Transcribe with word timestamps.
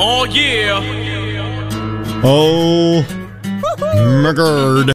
Oh 0.00 0.24
yeah. 0.24 0.78
Oh, 2.22 3.04
McGird. 4.22 4.92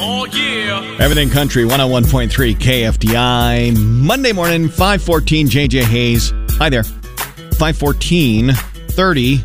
Oh 0.00 0.26
yeah. 0.26 0.96
Everything 1.00 1.28
Country 1.28 1.64
101.3 1.64 2.54
KFDI. 2.54 3.76
Monday 3.76 4.32
morning, 4.32 4.68
514 4.68 5.48
JJ 5.48 5.82
Hayes. 5.82 6.32
Hi 6.52 6.68
there. 6.68 6.84
514 6.84 8.52
30. 8.52 9.44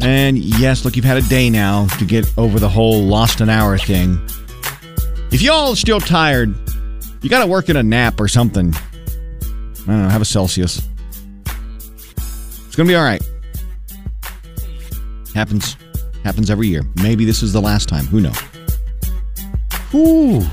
And 0.00 0.38
yes, 0.38 0.84
look, 0.84 0.96
you've 0.96 1.04
had 1.04 1.18
a 1.18 1.28
day 1.28 1.50
now 1.50 1.86
to 1.98 2.06
get 2.06 2.26
over 2.38 2.58
the 2.58 2.68
whole 2.68 3.02
lost 3.02 3.42
an 3.42 3.50
hour 3.50 3.76
thing. 3.76 4.18
If 5.32 5.42
y'all 5.42 5.72
are 5.72 5.76
still 5.76 6.00
tired, 6.00 6.54
you 7.20 7.28
got 7.28 7.40
to 7.40 7.46
work 7.46 7.68
in 7.68 7.76
a 7.76 7.82
nap 7.82 8.20
or 8.20 8.28
something. 8.28 8.72
I 8.74 9.86
don't 9.86 10.02
know, 10.02 10.08
have 10.08 10.22
a 10.22 10.26
Celsius. 10.26 10.80
It's 12.76 12.78
going 12.78 12.88
to 12.88 12.92
be 12.92 12.96
all 12.96 13.04
right. 13.04 13.22
Happens 15.34 15.78
happens 16.24 16.50
every 16.50 16.68
year. 16.68 16.82
Maybe 16.96 17.24
this 17.24 17.42
is 17.42 17.54
the 17.54 17.60
last 17.62 17.88
time. 17.88 18.04
Who 18.04 18.20
knows? 18.20 18.38
Whew. 19.92 20.44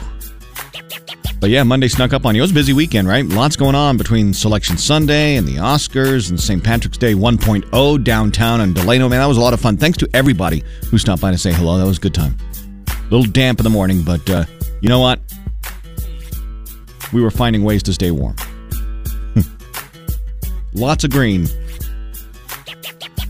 But 1.41 1.49
yeah, 1.49 1.63
Monday 1.63 1.90
snuck 1.90 2.13
up 2.13 2.26
on 2.26 2.34
you. 2.34 2.40
It 2.40 2.44
was 2.44 2.52
a 2.52 2.54
busy 2.54 2.72
weekend, 2.72 3.09
right? 3.09 3.26
Lots 3.26 3.58
going 3.58 3.76
on 3.76 3.98
between 3.98 4.34
Selection 4.34 4.77
Sunday 4.77 5.36
and 5.36 5.46
the 5.46 5.58
Oscars 5.58 6.30
and 6.30 6.40
St. 6.40 6.63
Patrick's 6.63 6.98
Day 6.98 7.13
1.0 7.13 8.04
downtown 8.05 8.62
and 8.62 8.74
Delano. 8.74 9.10
Man, 9.10 9.20
that 9.20 9.26
was 9.26 9.35
a 9.35 9.41
lot 9.41 9.54
of 9.54 9.60
fun. 9.60 9.76
Thanks 9.76 9.98
to 9.98 10.10
everybody 10.13 10.63
who 10.90 10.98
stopped 10.98 11.21
by 11.21 11.32
to 11.32 11.38
say 11.38 11.52
hello. 11.52 11.77
That 11.77 11.85
was 11.85 11.98
a 11.98 11.99
good 11.99 12.13
time. 12.13 12.38
A 12.88 13.13
little 13.13 13.30
damp 13.30 13.60
in 13.60 13.66
the 13.66 13.70
morning, 13.70 14.02
but 14.02 14.30
uh, 14.30 14.46
you 14.80 14.88
know 14.88 15.02
what? 15.02 15.20
We 17.12 17.21
were 17.21 17.32
finding 17.32 17.66
ways 17.66 17.84
to 17.84 17.94
stay 17.94 18.12
warm. 18.12 18.38
Lots 20.74 21.04
of 21.04 21.12
green. 21.12 21.49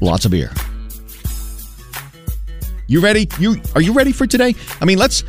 Lots 0.03 0.25
of 0.25 0.31
beer. 0.31 0.52
You 2.88 3.00
ready? 3.00 3.30
You 3.39 3.61
are 3.73 3.81
you 3.81 3.94
ready 3.94 4.11
for 4.11 4.27
today? 4.27 4.53
I 4.81 4.86
mean, 4.86 4.97
let's 4.97 5.23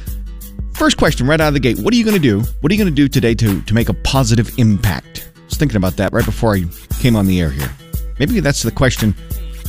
first 0.75 0.97
question 0.97 1.29
right 1.29 1.41
out 1.41 1.47
of 1.47 1.55
the 1.55 1.61
gate. 1.61 1.79
What 1.79 1.95
are 1.95 1.97
you 1.97 2.05
going 2.05 2.17
to 2.17 2.21
do? 2.21 2.41
What 2.61 2.73
are 2.73 2.75
you 2.75 2.83
going 2.83 2.93
to 2.93 2.95
do 2.95 3.07
today 3.07 3.37
to 3.37 3.63
to 3.63 3.75
make 3.75 3.89
a 3.89 3.95
positive 3.95 4.59
impact? 4.59 5.31
I 5.37 5.45
was 5.45 5.57
thinking 5.57 5.77
about 5.77 5.97
that 5.99 6.13
right 6.13 6.25
before 6.25 6.57
I 6.57 6.65
came 6.99 7.15
on 7.15 7.27
the 7.27 7.41
air 7.41 7.51
here. 7.51 7.71
Maybe 8.19 8.41
that's 8.41 8.63
the 8.63 8.73
question 8.73 9.15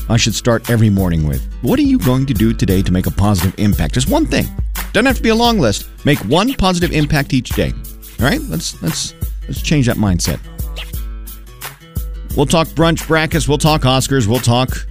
I 0.09 0.17
should 0.17 0.33
start 0.33 0.71
every 0.71 0.89
morning 0.89 1.27
with. 1.27 1.45
What 1.61 1.77
are 1.77 1.83
you 1.83 1.99
going 1.99 2.25
to 2.25 2.33
do 2.33 2.51
today 2.51 2.81
to 2.81 2.91
make 2.91 3.05
a 3.05 3.11
positive 3.11 3.53
impact? 3.59 3.93
Just 3.93 4.09
one 4.09 4.25
thing. 4.25 4.47
Doesn't 4.91 5.05
have 5.05 5.17
to 5.17 5.23
be 5.23 5.29
a 5.29 5.35
long 5.35 5.59
list. 5.59 5.87
Make 6.03 6.17
one 6.25 6.55
positive 6.55 6.91
impact 6.91 7.31
each 7.31 7.49
day. 7.49 7.73
All 8.19 8.25
right? 8.25 8.41
Let's 8.41 8.81
let's 8.81 9.13
let's 9.47 9.61
change 9.61 9.85
that 9.85 9.97
mindset. 9.97 10.39
We'll 12.35 12.47
talk 12.47 12.67
brunch 12.69 13.07
brackets, 13.07 13.47
we'll 13.47 13.59
talk 13.59 13.81
Oscars, 13.83 14.27
we'll 14.27 14.39
talk 14.39 14.85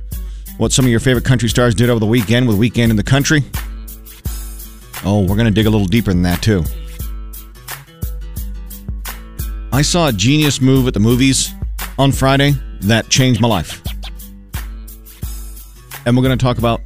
what 0.59 0.73
some 0.73 0.85
of 0.85 0.91
your 0.91 1.01
favorite 1.01 1.25
country 1.25 1.49
stars 1.49 1.75
did 1.75 1.91
over 1.91 2.01
the 2.01 2.07
weekend 2.07 2.47
with 2.49 2.57
Weekend 2.57 2.91
in 2.91 2.97
the 2.97 3.03
Country. 3.03 3.43
Oh, 5.05 5.21
we're 5.21 5.37
going 5.37 5.47
to 5.47 5.51
dig 5.51 5.67
a 5.67 5.71
little 5.71 5.87
deeper 5.87 6.13
than 6.13 6.23
that, 6.23 6.43
too. 6.43 6.65
I 9.73 9.83
saw 9.83 10.09
a 10.09 10.13
genius 10.13 10.61
move 10.61 10.87
at 10.87 10.95
the 10.95 11.01
movies 11.01 11.53
on 11.99 12.13
Friday 12.13 12.55
that 12.83 13.09
changed 13.09 13.41
my 13.41 13.49
life. 13.49 13.83
And 16.07 16.17
we're 16.17 16.23
going 16.23 16.39
to 16.39 16.43
talk 16.43 16.59
about 16.59 16.81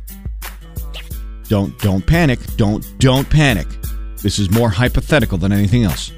don't 1.48 1.78
don't 1.80 2.06
panic. 2.06 2.38
Don't 2.56 2.84
don't 2.98 3.28
panic. 3.28 3.66
This 4.22 4.38
is 4.38 4.50
more 4.50 4.68
hypothetical 4.68 5.38
than 5.38 5.52
anything 5.52 5.84
else. 5.84 6.12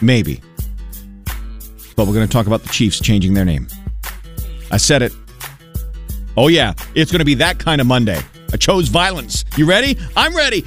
Maybe. 0.00 0.40
But 1.96 2.06
we're 2.06 2.14
going 2.14 2.26
to 2.26 2.32
talk 2.32 2.46
about 2.46 2.62
the 2.62 2.68
Chiefs 2.68 3.00
changing 3.00 3.34
their 3.34 3.44
name. 3.44 3.68
I 4.70 4.76
said 4.76 5.02
it. 5.02 5.12
Oh, 6.36 6.48
yeah. 6.48 6.74
It's 6.94 7.10
going 7.12 7.20
to 7.20 7.24
be 7.24 7.34
that 7.34 7.58
kind 7.58 7.80
of 7.80 7.86
Monday. 7.86 8.20
I 8.52 8.56
chose 8.56 8.88
violence. 8.88 9.44
You 9.56 9.66
ready? 9.66 9.98
I'm 10.16 10.34
ready. 10.36 10.64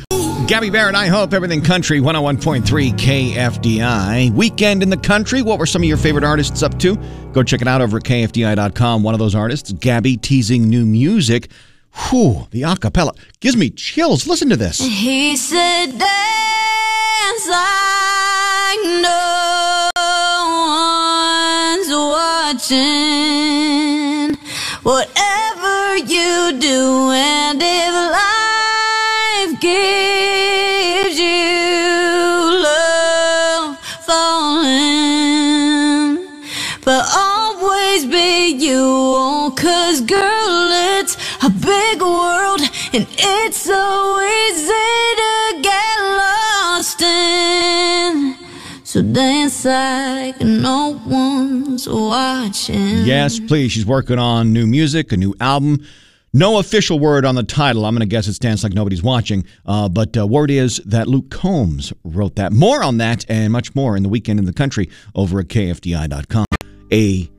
Gabby 0.47 0.69
Barrett, 0.69 0.95
I 0.95 1.07
hope 1.07 1.33
everything 1.33 1.61
country 1.61 1.99
101.3 1.99 2.63
KFDI. 2.93 4.31
Weekend 4.31 4.83
in 4.83 4.89
the 4.89 4.97
country. 4.97 5.41
What 5.41 5.57
were 5.57 5.65
some 5.65 5.81
of 5.81 5.87
your 5.87 5.97
favorite 5.97 6.23
artists 6.23 6.61
up 6.61 6.77
to? 6.79 6.95
Go 7.33 7.41
check 7.41 7.61
it 7.61 7.67
out 7.67 7.81
over 7.81 7.97
at 7.97 8.03
KFDI.com. 8.03 9.01
One 9.01 9.15
of 9.15 9.19
those 9.19 9.33
artists, 9.33 9.71
Gabby, 9.71 10.17
teasing 10.17 10.69
new 10.69 10.85
music. 10.85 11.49
Whew, 12.09 12.47
the 12.51 12.61
acapella 12.63 13.17
gives 13.39 13.57
me 13.57 13.71
chills. 13.71 14.27
Listen 14.27 14.49
to 14.49 14.57
this. 14.57 14.79
He 14.79 15.35
said, 15.35 15.87
dance 15.87 17.47
like 17.47 18.81
no 18.83 19.89
one's 21.75 21.89
watching. 22.69 24.35
Whatever 24.83 25.34
you 26.07 26.53
do, 26.59 27.11
and 27.11 27.61
if 27.61 27.93
life 28.21 29.59
gives 29.59 31.17
you 31.17 32.63
love 32.63 33.77
falling, 34.05 34.97
but 36.83 37.05
always 37.15 38.05
be 38.05 38.49
you, 38.49 38.81
oh, 38.81 39.53
cause 39.57 40.01
girl, 40.01 40.69
it's 40.99 41.17
a 41.43 41.49
big 41.49 42.01
world, 42.01 42.61
and 42.93 43.07
it's 43.17 43.57
so 43.57 44.19
easy 44.21 45.15
to 45.21 45.61
get 45.61 45.99
lost 46.01 47.01
in. 47.01 47.24
So 48.95 49.01
dance 49.01 49.65
like 49.65 50.39
no 50.39 51.01
one's 51.05 51.85
watching. 51.85 53.03
Yes, 53.03 53.41
please. 53.41 53.73
She's 53.73 53.85
working 53.85 54.17
on 54.17 54.53
new 54.53 54.65
music, 54.65 55.11
a 55.11 55.17
new 55.17 55.35
album. 55.41 55.85
No 56.31 56.59
official 56.59 56.97
word 56.97 57.25
on 57.25 57.35
the 57.35 57.43
title. 57.43 57.85
I'm 57.85 57.93
going 57.93 57.99
to 57.99 58.05
guess 58.05 58.29
it's 58.29 58.39
Dance 58.39 58.63
Like 58.63 58.71
Nobody's 58.71 59.03
Watching. 59.03 59.43
Uh, 59.65 59.89
but 59.89 60.15
uh, 60.15 60.25
word 60.25 60.49
is 60.49 60.77
that 60.85 61.09
Luke 61.09 61.29
Combs 61.29 61.91
wrote 62.05 62.37
that. 62.37 62.53
More 62.53 62.81
on 62.81 62.95
that 62.99 63.25
and 63.27 63.51
much 63.51 63.75
more 63.75 63.97
in 63.97 64.03
the 64.03 64.07
weekend 64.07 64.39
in 64.39 64.45
the 64.45 64.53
country 64.53 64.89
over 65.13 65.41
at 65.41 65.49
KFDI.com. 65.49 66.45
A 66.93 67.29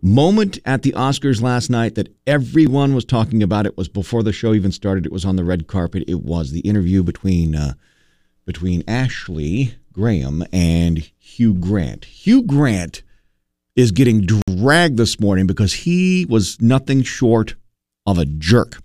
moment 0.00 0.60
at 0.64 0.80
the 0.80 0.92
Oscars 0.92 1.42
last 1.42 1.68
night 1.68 1.94
that 1.96 2.08
everyone 2.26 2.94
was 2.94 3.04
talking 3.04 3.42
about. 3.42 3.66
It 3.66 3.76
was 3.76 3.90
before 3.90 4.22
the 4.22 4.32
show 4.32 4.54
even 4.54 4.72
started. 4.72 5.04
It 5.04 5.12
was 5.12 5.26
on 5.26 5.36
the 5.36 5.44
red 5.44 5.66
carpet. 5.66 6.04
It 6.08 6.22
was 6.22 6.52
the 6.52 6.60
interview 6.60 7.02
between 7.02 7.54
uh, 7.54 7.74
between 8.46 8.82
Ashley 8.88 9.74
Graham 9.92 10.44
and 10.52 10.98
Hugh 11.18 11.54
Grant. 11.54 12.04
Hugh 12.04 12.42
Grant 12.42 13.02
is 13.76 13.92
getting 13.92 14.26
dragged 14.26 14.96
this 14.96 15.20
morning 15.20 15.46
because 15.46 15.72
he 15.72 16.26
was 16.28 16.60
nothing 16.60 17.02
short 17.02 17.54
of 18.06 18.18
a 18.18 18.26
jerk. 18.26 18.78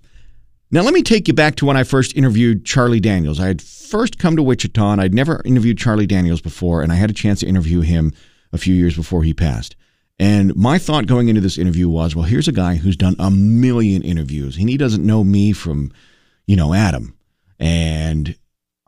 Now, 0.70 0.82
let 0.82 0.94
me 0.94 1.02
take 1.02 1.28
you 1.28 1.34
back 1.34 1.56
to 1.56 1.66
when 1.66 1.78
I 1.78 1.84
first 1.84 2.16
interviewed 2.16 2.66
Charlie 2.66 3.00
Daniels. 3.00 3.40
I 3.40 3.48
had 3.48 3.62
first 3.62 4.20
come 4.20 4.36
to 4.36 4.44
Wichita 4.44 4.92
and 4.92 5.02
I'd 5.02 5.14
never 5.14 5.42
interviewed 5.46 5.78
Charlie 5.78 6.08
Daniels 6.08 6.42
before, 6.42 6.82
and 6.82 6.92
I 6.92 6.96
had 6.96 7.10
a 7.10 7.14
chance 7.14 7.40
to 7.40 7.48
interview 7.48 7.82
him 7.82 8.14
a 8.52 8.58
few 8.58 8.76
years 8.76 8.96
before 8.96 9.24
he 9.24 9.34
passed. 9.34 9.76
And 10.20 10.56
my 10.56 10.78
thought 10.78 11.06
going 11.06 11.30
into 11.30 11.42
this 11.42 11.58
interview 11.58 11.88
was, 11.88 12.16
well, 12.16 12.26
here's 12.26 12.48
a 12.48 12.54
guy 12.54 12.76
who's 12.76 12.98
done 12.98 13.16
a 13.20 13.30
million 13.32 14.02
interviews, 14.02 14.58
and 14.58 14.70
he 14.70 14.78
doesn't 14.78 15.06
know 15.06 15.24
me 15.24 15.54
from, 15.54 15.92
you 16.48 16.56
know, 16.56 16.74
Adam. 16.74 17.18
And 17.60 18.36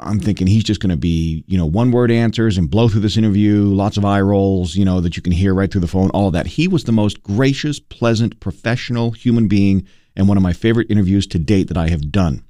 I'm 0.01 0.19
thinking 0.19 0.47
he's 0.47 0.63
just 0.63 0.79
going 0.79 0.91
to 0.91 0.97
be, 0.97 1.43
you 1.47 1.57
know, 1.57 1.65
one 1.65 1.91
word 1.91 2.09
answers 2.09 2.57
and 2.57 2.69
blow 2.69 2.87
through 2.87 3.01
this 3.01 3.17
interview, 3.17 3.65
lots 3.65 3.97
of 3.97 4.05
eye 4.05 4.21
rolls, 4.21 4.75
you 4.75 4.85
know, 4.85 5.01
that 5.01 5.17
you 5.17 5.21
can 5.21 5.33
hear 5.33 5.53
right 5.53 5.69
through 5.69 5.81
the 5.81 5.87
phone, 5.87 6.09
all 6.11 6.27
of 6.27 6.33
that. 6.33 6.47
He 6.47 6.67
was 6.69 6.85
the 6.85 6.93
most 6.93 7.21
gracious, 7.21 7.79
pleasant, 7.79 8.39
professional 8.39 9.11
human 9.11 9.49
being 9.49 9.85
and 10.15 10.27
one 10.27 10.37
of 10.37 10.43
my 10.43 10.53
favorite 10.53 10.89
interviews 10.89 11.27
to 11.27 11.39
date 11.39 11.67
that 11.67 11.77
I 11.77 11.89
have 11.89 12.11
done. 12.11 12.43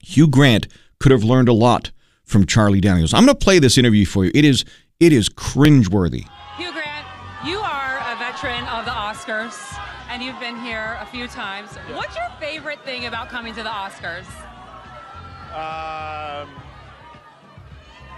Hugh 0.00 0.28
Grant 0.28 0.68
could 1.00 1.12
have 1.12 1.24
learned 1.24 1.48
a 1.48 1.52
lot 1.52 1.90
from 2.22 2.46
Charlie 2.46 2.80
Daniels. 2.80 3.12
I'm 3.12 3.24
going 3.24 3.36
to 3.36 3.44
play 3.44 3.58
this 3.58 3.76
interview 3.76 4.06
for 4.06 4.24
you. 4.24 4.30
It 4.34 4.44
is 4.44 4.64
it 5.00 5.12
is 5.12 5.28
cringeworthy. 5.28 6.24
Hugh 6.56 6.72
Grant, 6.72 7.06
you 7.44 7.58
are 7.58 7.98
a 7.98 8.16
veteran 8.16 8.64
of 8.68 8.84
the 8.84 8.92
Oscars, 8.92 9.76
and 10.08 10.22
you've 10.22 10.38
been 10.38 10.56
here 10.60 10.96
a 11.00 11.06
few 11.06 11.26
times. 11.26 11.70
What's 11.92 12.14
your 12.14 12.30
favorite 12.38 12.82
thing 12.84 13.06
about 13.06 13.28
coming 13.28 13.54
to 13.54 13.62
the 13.64 13.68
Oscars? 13.68 14.26
Um, 15.54 16.48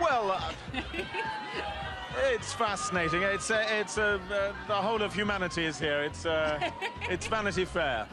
well, 0.00 0.30
uh, 0.32 0.52
it's 2.32 2.52
fascinating. 2.54 3.22
It's 3.22 3.50
uh, 3.50 3.64
it's 3.78 3.98
uh, 3.98 4.18
uh, 4.30 4.52
the 4.66 4.74
whole 4.74 5.02
of 5.02 5.14
humanity 5.14 5.64
is 5.66 5.78
here. 5.78 6.02
It's 6.02 6.24
uh, 6.24 6.70
it's 7.10 7.26
Vanity 7.26 7.64
Fair. 7.66 8.06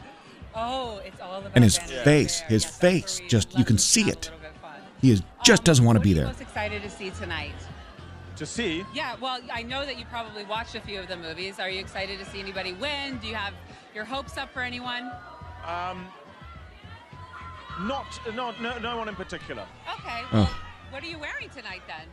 Oh, 0.54 1.00
it's 1.04 1.20
all 1.20 1.38
about 1.40 1.52
And 1.54 1.64
his 1.64 1.78
Vanity 1.78 2.04
face, 2.04 2.40
Fair. 2.40 2.48
his 2.50 2.64
Yes, 2.64 2.78
face, 2.78 3.20
just 3.28 3.58
you 3.58 3.64
can 3.64 3.78
see 3.78 4.02
it. 4.02 4.30
little 4.30 4.38
bit 4.40 4.50
of 4.50 4.56
fun. 4.60 4.80
He 5.00 5.10
is 5.10 5.22
just 5.42 5.64
doesn't 5.64 5.84
want 5.84 5.96
to 5.96 6.00
be 6.00 6.10
are 6.10 6.10
you 6.10 6.14
there. 6.16 6.26
most 6.26 6.40
excited 6.42 6.82
to 6.82 6.90
see 6.90 7.10
tonight? 7.10 7.54
To 8.36 8.44
see, 8.46 8.84
Yeah, 8.92 9.14
well, 9.20 9.40
I 9.52 9.62
know 9.62 9.86
that 9.86 9.96
you 9.96 10.04
probably 10.10 10.44
watched 10.44 10.74
a 10.74 10.80
few 10.80 10.98
of 10.98 11.06
the 11.06 11.16
movies. 11.16 11.60
Are 11.60 11.70
you 11.70 11.78
excited 11.78 12.18
to 12.18 12.24
see 12.26 12.40
anybody 12.40 12.72
win? 12.72 13.18
Do 13.18 13.28
you 13.28 13.36
have 13.36 13.54
your 13.94 14.04
hopes 14.04 14.36
up 14.36 14.52
for 14.52 14.60
anyone? 14.60 15.10
um, 15.64 16.06
not 17.80 18.06
not 18.34 18.60
no, 18.60 18.78
no 18.78 18.96
one 18.96 19.08
in 19.08 19.14
particular. 19.14 19.66
Okay. 19.98 20.22
Oh. 20.24 20.28
Well, 20.32 20.50
what 20.90 21.02
are 21.02 21.06
you 21.06 21.18
wearing 21.18 21.48
tonight 21.50 21.82
then? 21.86 22.06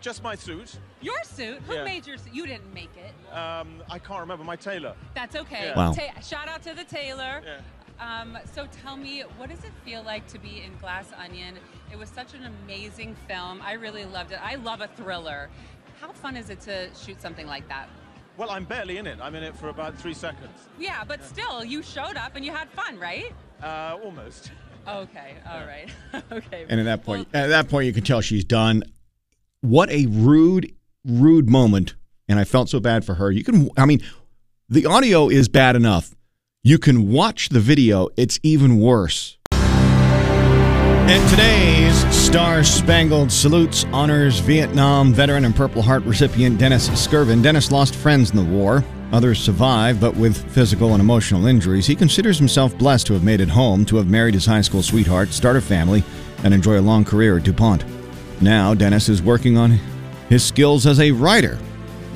Just 0.00 0.22
my 0.22 0.34
suit. 0.34 0.78
Your 1.00 1.22
suit? 1.24 1.58
Who 1.66 1.74
Yeah. 1.74 1.84
made 1.84 2.06
your 2.06 2.18
suit? 2.18 2.32
You 2.34 2.46
didn't 2.46 2.72
make 2.74 2.90
it. 2.96 3.14
Um, 3.34 3.82
I 3.90 3.98
can't 3.98 4.20
remember 4.20 4.44
my 4.44 4.56
tailor. 4.56 4.94
That's 5.14 5.34
okay. 5.34 5.68
Yeah. 5.68 5.76
Wow. 5.76 5.92
Ta- 5.92 6.20
shout 6.20 6.46
out 6.46 6.62
to 6.64 6.74
the 6.74 6.84
tailor. 6.84 7.42
Yeah. 7.44 7.60
Um, 7.98 8.38
so 8.54 8.66
tell 8.82 8.96
me, 8.96 9.22
what 9.38 9.48
does 9.48 9.64
it 9.64 9.72
feel 9.84 10.02
like 10.02 10.26
to 10.28 10.38
be 10.38 10.60
in 10.62 10.76
Glass 10.78 11.10
Onion? 11.18 11.58
It 11.90 11.98
was 11.98 12.08
such 12.10 12.34
an 12.34 12.44
amazing 12.64 13.16
film. 13.26 13.60
I 13.62 13.72
really 13.72 14.04
loved 14.04 14.30
it. 14.32 14.38
I 14.42 14.54
love 14.56 14.82
a 14.82 14.88
thriller. 14.88 15.48
How 16.00 16.12
fun 16.12 16.36
is 16.36 16.48
it 16.50 16.60
to 16.60 16.90
shoot 16.94 17.20
something 17.20 17.46
like 17.46 17.66
that? 17.68 17.88
Well, 18.36 18.50
I'm 18.50 18.64
barely 18.64 18.98
in 18.98 19.06
it. 19.08 19.18
I'm 19.20 19.34
in 19.34 19.42
it 19.42 19.56
for 19.56 19.68
about 19.68 19.96
three 19.98 20.14
seconds. 20.14 20.68
Yeah, 20.78 21.02
but 21.02 21.24
still, 21.24 21.64
you 21.64 21.82
showed 21.82 22.16
up 22.16 22.36
and 22.36 22.44
you 22.44 22.52
had 22.52 22.68
fun, 22.70 22.98
right? 23.00 23.32
Uh, 23.62 23.96
almost. 24.04 24.52
Okay, 24.88 25.34
all 25.48 25.66
right. 25.66 25.88
okay. 26.32 26.66
And 26.68 26.80
at 26.80 26.84
that 26.84 27.04
point, 27.04 27.28
Well, 27.32 27.44
at 27.44 27.48
that 27.48 27.68
point, 27.68 27.86
you 27.86 27.92
can 27.92 28.04
tell 28.04 28.20
she's 28.20 28.44
done. 28.44 28.82
What 29.60 29.90
a 29.90 30.06
rude, 30.06 30.74
rude 31.04 31.48
moment. 31.48 31.94
And 32.28 32.38
I 32.38 32.44
felt 32.44 32.68
so 32.68 32.80
bad 32.80 33.04
for 33.04 33.14
her. 33.14 33.30
You 33.30 33.44
can, 33.44 33.70
I 33.76 33.86
mean, 33.86 34.00
the 34.68 34.86
audio 34.86 35.28
is 35.28 35.48
bad 35.48 35.76
enough. 35.76 36.14
You 36.62 36.78
can 36.78 37.10
watch 37.10 37.48
the 37.48 37.60
video, 37.60 38.08
it's 38.16 38.38
even 38.42 38.78
worse. 38.78 39.37
And 41.08 41.26
today's 41.30 41.96
Star 42.14 42.62
Spangled 42.62 43.32
Salutes 43.32 43.86
honors 43.94 44.40
Vietnam 44.40 45.14
veteran 45.14 45.46
and 45.46 45.56
Purple 45.56 45.80
Heart 45.80 46.02
recipient 46.02 46.58
Dennis 46.58 46.90
Skirvin. 46.90 47.42
Dennis 47.42 47.72
lost 47.72 47.94
friends 47.94 48.28
in 48.30 48.36
the 48.36 48.44
war. 48.44 48.84
Others 49.12 49.40
survived, 49.40 50.02
but 50.02 50.14
with 50.16 50.36
physical 50.52 50.92
and 50.92 51.00
emotional 51.00 51.46
injuries. 51.46 51.86
He 51.86 51.96
considers 51.96 52.36
himself 52.36 52.76
blessed 52.76 53.06
to 53.06 53.14
have 53.14 53.24
made 53.24 53.40
it 53.40 53.48
home, 53.48 53.86
to 53.86 53.96
have 53.96 54.06
married 54.06 54.34
his 54.34 54.44
high 54.44 54.60
school 54.60 54.82
sweetheart, 54.82 55.30
start 55.30 55.56
a 55.56 55.62
family, 55.62 56.04
and 56.44 56.52
enjoy 56.52 56.78
a 56.78 56.82
long 56.82 57.06
career 57.06 57.38
at 57.38 57.44
DuPont. 57.44 57.86
Now, 58.42 58.74
Dennis 58.74 59.08
is 59.08 59.22
working 59.22 59.56
on 59.56 59.80
his 60.28 60.44
skills 60.44 60.86
as 60.86 61.00
a 61.00 61.12
writer. 61.12 61.58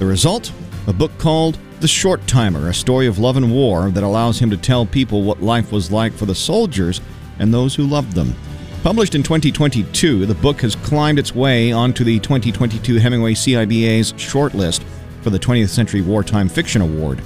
The 0.00 0.04
result? 0.04 0.52
A 0.86 0.92
book 0.92 1.16
called 1.16 1.58
The 1.80 1.88
Short 1.88 2.26
Timer, 2.26 2.68
a 2.68 2.74
story 2.74 3.06
of 3.06 3.18
love 3.18 3.38
and 3.38 3.50
war 3.50 3.88
that 3.88 4.04
allows 4.04 4.38
him 4.38 4.50
to 4.50 4.58
tell 4.58 4.84
people 4.84 5.22
what 5.22 5.42
life 5.42 5.72
was 5.72 5.90
like 5.90 6.12
for 6.12 6.26
the 6.26 6.34
soldiers 6.34 7.00
and 7.38 7.54
those 7.54 7.74
who 7.74 7.86
loved 7.86 8.12
them. 8.12 8.34
Published 8.82 9.14
in 9.14 9.23
2022, 9.23 10.26
the 10.26 10.34
book 10.34 10.61
has 10.62 10.75
climbed 10.75 11.20
its 11.20 11.32
way 11.32 11.70
onto 11.70 12.02
the 12.02 12.19
2022 12.19 12.96
Hemingway 12.96 13.32
CIBA's 13.32 14.12
shortlist 14.14 14.82
for 15.20 15.31
the 15.31 15.38
20th 15.38 15.69
Century 15.69 16.00
Wartime 16.00 16.49
Fiction 16.49 16.82
Award. 16.82 17.23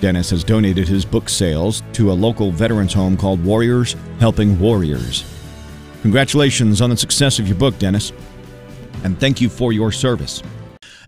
Dennis 0.00 0.30
has 0.30 0.42
donated 0.42 0.88
his 0.88 1.04
book 1.04 1.28
sales 1.28 1.82
to 1.92 2.10
a 2.10 2.14
local 2.14 2.50
veterans 2.50 2.94
home 2.94 3.18
called 3.18 3.44
Warriors 3.44 3.96
Helping 4.18 4.58
Warriors. 4.58 5.30
Congratulations 6.00 6.80
on 6.80 6.88
the 6.88 6.96
success 6.96 7.38
of 7.38 7.46
your 7.46 7.58
book, 7.58 7.78
Dennis, 7.78 8.10
and 9.04 9.20
thank 9.20 9.42
you 9.42 9.50
for 9.50 9.74
your 9.74 9.92
service. 9.92 10.42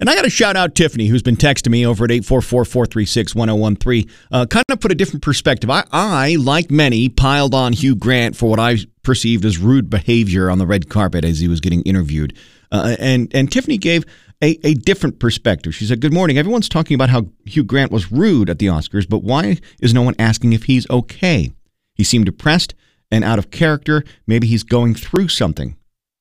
And 0.00 0.10
I 0.10 0.14
got 0.14 0.22
to 0.22 0.30
shout 0.30 0.56
out 0.56 0.74
Tiffany, 0.74 1.06
who's 1.06 1.22
been 1.22 1.36
texting 1.36 1.70
me 1.70 1.86
over 1.86 2.04
at 2.04 2.10
844 2.10 2.64
436 2.64 3.34
1013. 3.34 4.10
Uh, 4.30 4.46
Kind 4.46 4.64
of 4.70 4.80
put 4.80 4.92
a 4.92 4.94
different 4.94 5.22
perspective. 5.22 5.70
I, 5.70 5.84
I, 5.92 6.36
like 6.36 6.70
many, 6.70 7.08
piled 7.08 7.54
on 7.54 7.72
Hugh 7.72 7.96
Grant 7.96 8.36
for 8.36 8.48
what 8.48 8.60
I 8.60 8.78
perceived 9.02 9.44
as 9.44 9.58
rude 9.58 9.88
behavior 9.88 10.50
on 10.50 10.58
the 10.58 10.66
red 10.66 10.88
carpet 10.88 11.24
as 11.24 11.40
he 11.40 11.48
was 11.48 11.60
getting 11.60 11.82
interviewed. 11.82 12.36
Uh, 12.70 12.96
and, 12.98 13.30
and 13.34 13.50
Tiffany 13.50 13.78
gave 13.78 14.04
a, 14.42 14.58
a 14.66 14.74
different 14.74 15.18
perspective. 15.18 15.74
She 15.74 15.86
said, 15.86 16.00
Good 16.00 16.12
morning. 16.12 16.38
Everyone's 16.38 16.68
talking 16.68 16.94
about 16.94 17.10
how 17.10 17.26
Hugh 17.44 17.64
Grant 17.64 17.92
was 17.92 18.12
rude 18.12 18.50
at 18.50 18.58
the 18.58 18.66
Oscars, 18.66 19.08
but 19.08 19.22
why 19.22 19.58
is 19.80 19.94
no 19.94 20.02
one 20.02 20.14
asking 20.18 20.52
if 20.52 20.64
he's 20.64 20.88
okay? 20.90 21.50
He 21.94 22.04
seemed 22.04 22.26
depressed 22.26 22.74
and 23.10 23.24
out 23.24 23.38
of 23.38 23.50
character. 23.50 24.04
Maybe 24.26 24.46
he's 24.46 24.62
going 24.62 24.94
through 24.94 25.28
something, 25.28 25.76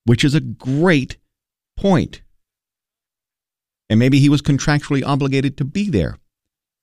which 0.06 0.24
is 0.24 0.36
a 0.36 0.40
great 0.40 1.18
point. 1.76 2.22
And 3.90 4.00
maybe 4.00 4.20
he 4.20 4.30
was 4.30 4.42
contractually 4.42 5.06
obligated 5.06 5.58
to 5.58 5.66
be 5.66 5.90
there. 5.90 6.18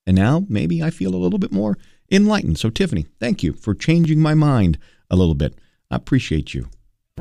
And 0.06 0.16
now 0.16 0.44
maybe 0.49 0.82
I 0.82 0.90
feel 0.90 1.14
a 1.14 1.16
little 1.16 1.38
bit 1.38 1.52
more 1.52 1.78
enlightened. 2.10 2.58
So, 2.58 2.70
Tiffany, 2.70 3.06
thank 3.20 3.43
you 3.43 3.52
for 3.52 3.75
changing 3.75 4.20
my 4.20 4.34
mind 4.34 4.78
a 5.10 5.16
little 5.16 5.34
bit. 5.34 5.54
I 5.90 5.96
appreciate 5.96 6.54
you. 6.54 6.69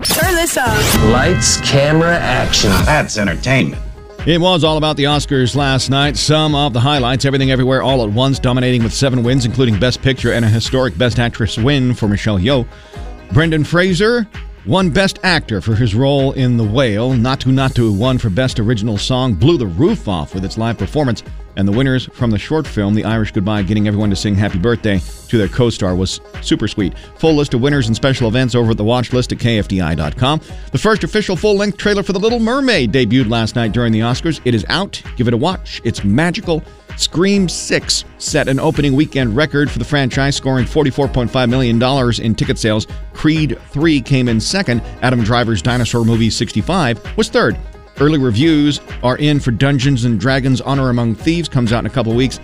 Turn 0.04 0.36
this 0.36 0.58
up. 0.58 0.68
Lights, 1.12 1.60
camera, 1.62 2.18
action. 2.18 2.70
That's 2.86 3.18
entertainment. 3.18 3.82
It 4.26 4.40
was 4.40 4.64
all 4.64 4.78
about 4.78 4.98
the 4.98 5.06
Oscars 5.06 5.56
last 5.56 5.90
night. 5.90 6.16
Some 6.16 6.54
of 6.54 6.74
the 6.74 6.80
highlights, 6.80 7.26
everything 7.26 7.50
everywhere 7.52 7.82
all 7.82 8.04
at 8.04 8.12
once, 8.12 8.38
dominating 8.38 8.84
with 8.84 8.94
seven 8.94 9.24
wins, 9.24 9.46
including 9.46 9.80
Best 9.80 10.02
Picture 10.02 10.32
and 10.34 10.46
a 10.46 10.48
historic 10.48 10.96
Best 10.98 11.18
Actress 11.18 11.58
win 11.58 11.96
for 11.96 12.08
Michelle 12.08 12.38
Yeoh. 12.38 12.68
Brendan 13.34 13.64
Fraser 13.64 14.28
won 14.66 14.90
Best 14.90 15.20
Actor 15.24 15.62
for 15.62 15.76
his 15.76 15.96
role 15.96 16.34
in 16.34 16.58
The 16.58 16.64
Whale. 16.64 17.12
Naatu 17.12 17.52
Naatu 17.52 17.96
won 17.98 18.18
for 18.18 18.30
Best 18.30 18.60
Original 18.60 18.98
Song, 18.98 19.34
blew 19.34 19.58
the 19.58 19.66
roof 19.66 20.08
off 20.08 20.34
with 20.34 20.46
its 20.46 20.58
live 20.58 20.78
performance. 20.78 21.24
And 21.58 21.68
the 21.68 21.72
winners 21.72 22.06
from 22.14 22.32
the 22.32 22.40
short 22.40 22.66
film, 22.66 22.96
The 22.96 23.04
Irish 23.04 23.34
Goodbye, 23.34 23.64
getting 23.64 23.86
everyone 23.88 24.10
to 24.10 24.16
sing 24.16 24.36
Happy 24.36 24.58
Birthday 24.58 25.02
to 25.28 25.38
their 25.38 25.50
co 25.50 25.70
star 25.70 25.96
was 25.96 26.22
super 26.42 26.68
sweet. 26.68 26.98
Full 27.18 27.34
list 27.34 27.54
of 27.54 27.62
winners 27.62 27.88
and 27.88 27.96
special 27.96 28.30
events 28.30 28.56
over 28.56 28.72
at 28.72 28.78
the 28.78 28.86
watch 28.86 29.12
list 29.12 29.34
at 29.34 29.38
KFDI.com. 29.40 30.42
The 30.72 30.78
first 30.78 31.04
official 31.04 31.36
full 31.36 31.56
length 31.56 31.78
trailer 31.78 32.04
for 32.04 32.14
The 32.14 32.20
Little 32.20 32.40
Mermaid 32.40 32.94
debuted 32.94 33.30
last 33.30 33.58
night 33.58 33.74
during 33.74 33.92
the 33.92 34.00
Oscars. 34.00 34.40
It 34.46 34.56
is 34.56 34.66
out. 34.70 35.02
Give 35.18 35.28
it 35.28 35.34
a 35.34 35.38
watch. 35.38 35.82
It's 35.84 36.06
magical. 36.06 36.64
Scream 36.98 37.50
6 37.50 38.06
set 38.18 38.48
an 38.48 38.60
opening 38.60 38.94
weekend 38.94 39.36
record 39.36 39.70
for 39.70 39.80
the 39.80 39.86
franchise, 39.86 40.36
scoring 40.36 40.66
$44.5 40.66 41.50
million 41.50 42.22
in 42.22 42.36
ticket 42.36 42.58
sales. 42.58 42.88
Creed 43.14 43.58
3 43.70 44.02
came 44.02 44.28
in 44.28 44.40
second. 44.40 44.82
Adam 45.02 45.24
Driver's 45.24 45.62
Dinosaur 45.62 46.06
Movie 46.06 46.30
65 46.30 47.18
was 47.18 47.30
third. 47.30 47.58
Early 48.00 48.18
reviews 48.18 48.82
are 49.04 49.18
in 49.18 49.40
for 49.40 49.52
Dungeons 49.52 50.06
and 50.06 50.20
Dragons 50.20 50.62
Honor 50.62 50.90
Among 50.90 51.14
Thieves, 51.14 51.48
comes 51.48 51.72
out 51.72 51.80
in 51.80 51.86
a 51.86 51.90
couple 51.90 52.16
weeks, 52.16 52.40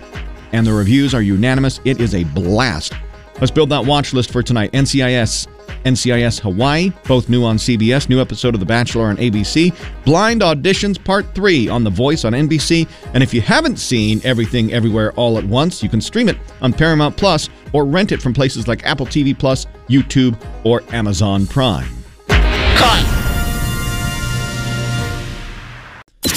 and 0.52 0.68
the 0.68 0.74
reviews 0.74 1.14
are 1.16 1.22
unanimous. 1.22 1.80
It 1.84 2.00
is 2.00 2.14
a 2.14 2.24
blast. 2.26 2.94
Let's 3.40 3.52
build 3.52 3.70
that 3.70 3.86
watch 3.86 4.14
list 4.14 4.32
for 4.32 4.44
tonight. 4.44 4.72
NCIS, 4.74 5.48
NCIS 5.86 6.40
Hawaii, 6.42 6.92
both 7.08 7.30
new 7.30 7.44
on 7.44 7.58
CBS, 7.58 8.10
new 8.10 8.20
episode 8.20 8.54
of 8.54 8.60
The 8.60 8.66
Bachelor 8.66 9.06
on 9.06 9.18
ABC, 9.18 9.76
Blind 10.06 10.42
Auditions 10.42 11.04
Part 11.04 11.34
3 11.34 11.70
on 11.70 11.84
The 11.84 11.90
Voice 11.90 12.26
on 12.26 12.34
NBC, 12.34 12.88
and 13.14 13.24
if 13.24 13.34
you 13.34 13.42
haven't 13.42 13.78
seen 13.78 14.22
Everything 14.24 14.74
Everywhere 14.74 15.12
All 15.14 15.38
at 15.38 15.44
Once, 15.44 15.82
you 15.82 15.90
can 15.90 16.02
stream 16.02 16.30
it 16.30 16.38
on 16.62 16.74
Paramount 16.74 17.18
Plus 17.18 17.50
or 17.74 17.86
rent 17.86 18.12
it 18.12 18.22
from 18.22 18.34
places 18.34 18.68
like 18.68 18.86
Apple 18.86 19.06
TV 19.06 19.38
Plus, 19.38 19.66
YouTube, 19.90 20.38
or 20.64 20.84
Amazon 20.92 21.48
Prime. 21.48 21.90
Cut. 22.28 23.06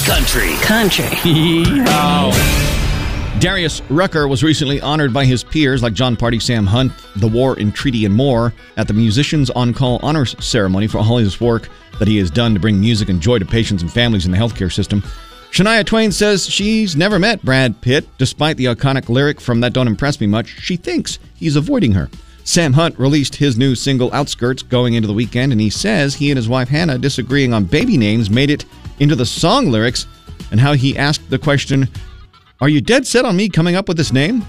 Country. 0.05 0.53
Country. 0.61 1.05
Darius 3.41 3.81
Rucker 3.89 4.27
was 4.27 4.43
recently 4.43 4.79
honored 4.81 5.11
by 5.11 5.25
his 5.25 5.43
peers 5.43 5.81
like 5.81 5.95
Jon 5.95 6.15
Pardi, 6.15 6.39
Sam 6.39 6.63
Hunt, 6.63 6.93
The 7.15 7.27
War 7.27 7.55
and 7.57 7.73
Treaty, 7.73 8.05
and 8.05 8.13
more 8.13 8.53
at 8.77 8.87
the 8.87 8.93
Musicians 8.93 9.49
on 9.49 9.73
Call 9.73 9.99
Honors 10.03 10.35
Ceremony 10.39 10.85
for 10.85 10.99
all 10.99 11.17
his 11.17 11.41
work 11.41 11.67
that 11.97 12.07
he 12.07 12.19
has 12.19 12.29
done 12.29 12.53
to 12.53 12.59
bring 12.59 12.79
music 12.79 13.09
and 13.09 13.19
joy 13.19 13.39
to 13.39 13.45
patients 13.45 13.81
and 13.81 13.91
families 13.91 14.27
in 14.27 14.31
the 14.31 14.37
healthcare 14.37 14.71
system. 14.71 15.01
Shania 15.49 15.83
Twain 15.83 16.11
says 16.11 16.47
she's 16.47 16.95
never 16.95 17.17
met 17.17 17.41
Brad 17.41 17.81
Pitt. 17.81 18.07
Despite 18.19 18.57
the 18.57 18.65
iconic 18.65 19.09
lyric 19.09 19.41
from 19.41 19.59
That 19.61 19.73
Don't 19.73 19.87
Impress 19.87 20.21
Me 20.21 20.27
Much, 20.27 20.61
she 20.61 20.75
thinks 20.75 21.17
he's 21.33 21.55
avoiding 21.55 21.93
her. 21.93 22.11
Sam 22.43 22.73
Hunt 22.73 22.99
released 22.99 23.37
his 23.37 23.57
new 23.57 23.73
single 23.73 24.13
Outskirts 24.13 24.61
going 24.61 24.93
into 24.93 25.07
the 25.07 25.15
weekend, 25.15 25.51
and 25.51 25.59
he 25.59 25.71
says 25.71 26.13
he 26.13 26.29
and 26.29 26.37
his 26.37 26.47
wife 26.47 26.69
Hannah 26.69 26.99
disagreeing 26.99 27.55
on 27.55 27.63
baby 27.63 27.97
names 27.97 28.29
made 28.29 28.51
it 28.51 28.65
into 28.99 29.15
the 29.15 29.25
song 29.25 29.71
lyrics 29.71 30.05
and 30.51 30.59
how 30.59 30.73
he 30.73 30.95
asked 30.95 31.27
the 31.31 31.39
question, 31.39 31.89
Are 32.61 32.69
you 32.69 32.79
dead 32.79 33.07
set 33.07 33.25
on 33.25 33.35
me 33.35 33.49
coming 33.49 33.75
up 33.75 33.87
with 33.87 33.97
this 33.97 34.13
name? 34.13 34.45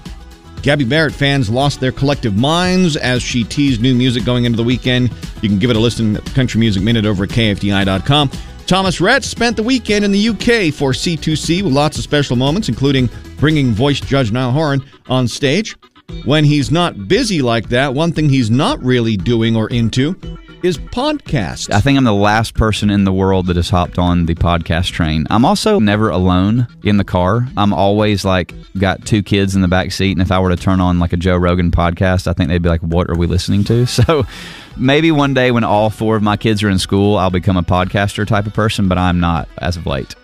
Gabby 0.61 0.85
Barrett 0.85 1.13
fans 1.13 1.49
lost 1.49 1.79
their 1.79 1.91
collective 1.91 2.37
minds 2.37 2.95
as 2.95 3.23
she 3.23 3.43
teased 3.43 3.81
new 3.81 3.95
music 3.95 4.23
going 4.23 4.45
into 4.45 4.55
the 4.55 4.63
weekend. 4.63 5.11
You 5.41 5.49
can 5.49 5.57
give 5.57 5.71
it 5.71 5.75
a 5.75 5.79
listen 5.79 6.15
at 6.15 6.23
the 6.23 6.29
Country 6.29 6.59
Music 6.59 6.83
Minute 6.83 7.07
over 7.07 7.23
at 7.23 7.31
KFDI.com. 7.31 8.29
Thomas 8.67 9.01
Rhett 9.01 9.23
spent 9.23 9.57
the 9.57 9.63
weekend 9.63 10.05
in 10.05 10.11
the 10.11 10.29
UK 10.29 10.71
for 10.71 10.91
C2C 10.91 11.63
with 11.63 11.73
lots 11.73 11.97
of 11.97 12.03
special 12.03 12.35
moments, 12.35 12.69
including 12.69 13.09
bringing 13.39 13.71
voice 13.71 13.99
judge 13.99 14.31
Niall 14.31 14.51
Horan 14.51 14.83
on 15.07 15.27
stage. 15.27 15.75
When 16.23 16.43
he's 16.43 16.69
not 16.69 17.07
busy 17.07 17.41
like 17.41 17.69
that, 17.69 17.95
one 17.95 18.11
thing 18.11 18.29
he's 18.29 18.51
not 18.51 18.81
really 18.83 19.17
doing 19.17 19.55
or 19.55 19.69
into 19.69 20.13
is 20.63 20.77
podcasts. 20.77 21.71
I 21.71 21.81
think 21.81 21.97
I'm 21.97 22.05
the 22.05 22.13
last 22.13 22.55
person 22.55 22.89
in 22.89 23.03
the 23.03 23.11
world 23.13 23.47
that 23.47 23.57
has 23.57 23.69
hopped 23.69 23.99
on 23.99 24.25
the 24.25 24.35
podcast 24.35 24.91
train. 24.91 25.27
I'm 25.29 25.45
also 25.45 25.79
never 25.79 26.09
alone 26.09 26.67
in 26.83 26.97
the 26.97 27.03
car. 27.03 27.47
I'm 27.57 27.73
always 27.73 28.23
like 28.23 28.53
got 28.77 29.05
two 29.05 29.21
kids 29.21 29.55
in 29.55 29.61
the 29.61 29.67
back 29.67 29.91
seat, 29.91 30.13
and 30.13 30.21
if 30.21 30.31
I 30.31 30.39
were 30.39 30.49
to 30.49 30.55
turn 30.55 30.79
on 30.79 30.99
like 30.99 31.13
a 31.13 31.17
Joe 31.17 31.35
Rogan 31.35 31.69
podcast, 31.69 32.27
I 32.27 32.33
think 32.33 32.49
they'd 32.49 32.61
be 32.61 32.69
like, 32.69 32.81
"What 32.81 33.09
are 33.09 33.15
we 33.15 33.27
listening 33.27 33.63
to?" 33.65 33.85
So 34.03 34.25
maybe 34.75 35.11
one 35.11 35.33
day 35.33 35.51
when 35.51 35.63
all 35.63 35.89
four 35.89 36.15
of 36.15 36.23
my 36.23 36.35
kids 36.37 36.63
are 36.63 36.69
in 36.69 36.79
school, 36.79 37.17
I'll 37.17 37.29
become 37.29 37.57
a 37.57 37.63
podcaster 37.63 38.25
type 38.25 38.47
of 38.47 38.53
person, 38.53 38.87
but 38.87 38.97
I'm 38.97 39.19
not 39.19 39.47
as 39.59 39.77
of 39.77 39.85
late. 39.85 40.15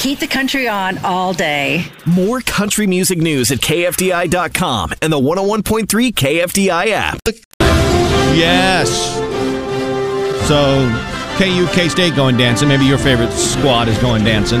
Keep 0.00 0.20
the 0.20 0.28
country 0.28 0.68
on 0.68 0.98
all 0.98 1.32
day. 1.32 1.84
More 2.06 2.40
country 2.40 2.86
music 2.86 3.18
news 3.18 3.50
at 3.50 3.58
KFDI.com 3.58 4.94
and 5.02 5.12
the 5.12 5.18
101.3 5.18 5.86
KFDI 6.12 6.86
app. 6.88 7.18
Yes. 8.36 9.16
So 10.46 10.88
KU 11.38 11.66
K 11.74 11.88
State 11.88 12.16
going 12.16 12.36
dancing. 12.36 12.68
Maybe 12.68 12.84
your 12.84 12.98
favorite 12.98 13.32
squad 13.32 13.88
is 13.88 13.98
going 13.98 14.24
dancing. 14.24 14.60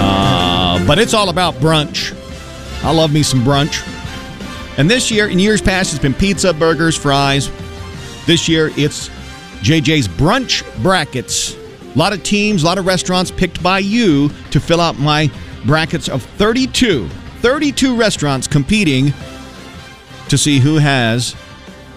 Uh, 0.00 0.82
but 0.86 0.98
it's 0.98 1.14
all 1.14 1.28
about 1.28 1.54
brunch. 1.54 2.14
I 2.84 2.92
love 2.92 3.12
me 3.12 3.22
some 3.22 3.42
brunch. 3.42 3.84
And 4.78 4.88
this 4.88 5.10
year, 5.10 5.26
in 5.28 5.38
years 5.40 5.60
past, 5.60 5.92
it's 5.92 6.00
been 6.00 6.14
pizza, 6.14 6.54
burgers, 6.54 6.96
fries. 6.96 7.50
This 8.26 8.48
year, 8.48 8.70
it's 8.76 9.08
JJ's 9.60 10.06
brunch 10.06 10.62
brackets. 10.82 11.56
A 11.94 11.98
lot 11.98 12.12
of 12.12 12.22
teams, 12.22 12.62
a 12.62 12.66
lot 12.66 12.78
of 12.78 12.86
restaurants 12.86 13.30
picked 13.30 13.60
by 13.62 13.80
you 13.80 14.28
to 14.52 14.60
fill 14.60 14.80
out 14.80 14.98
my 14.98 15.30
brackets 15.66 16.08
of 16.08 16.22
32. 16.22 17.08
32 17.08 17.96
restaurants 17.96 18.46
competing 18.46 19.12
to 20.28 20.38
see 20.38 20.60
who 20.60 20.76
has 20.76 21.34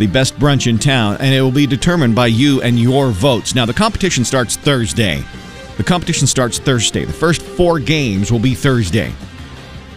the 0.01 0.08
best 0.08 0.36
brunch 0.39 0.65
in 0.65 0.79
town, 0.79 1.15
and 1.20 1.31
it 1.31 1.41
will 1.41 1.51
be 1.51 1.67
determined 1.67 2.15
by 2.15 2.25
you 2.25 2.60
and 2.63 2.79
your 2.79 3.12
votes. 3.12 3.53
Now, 3.53 3.67
the 3.67 3.74
competition 3.74 4.25
starts 4.25 4.55
Thursday. 4.55 5.24
The 5.77 5.84
competition 5.84 6.25
starts 6.25 6.58
Thursday. 6.58 7.05
The 7.05 7.13
first 7.13 7.43
four 7.43 7.77
games 7.77 8.31
will 8.31 8.39
be 8.39 8.55
Thursday. 8.55 9.13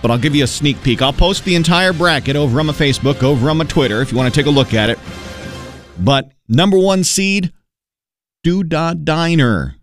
But 0.02 0.10
I'll 0.10 0.18
give 0.18 0.34
you 0.34 0.44
a 0.44 0.46
sneak 0.46 0.82
peek. 0.82 1.00
I'll 1.00 1.14
post 1.14 1.46
the 1.46 1.54
entire 1.54 1.94
bracket 1.94 2.36
over 2.36 2.60
on 2.60 2.66
my 2.66 2.74
Facebook, 2.74 3.22
over 3.22 3.48
on 3.48 3.56
my 3.56 3.64
Twitter, 3.64 4.02
if 4.02 4.12
you 4.12 4.18
want 4.18 4.32
to 4.32 4.38
take 4.38 4.46
a 4.46 4.50
look 4.50 4.74
at 4.74 4.90
it. 4.90 4.98
But 5.98 6.32
number 6.48 6.76
one 6.78 7.02
seed, 7.02 7.50
Doodah 8.44 9.04
Diner. 9.04 9.76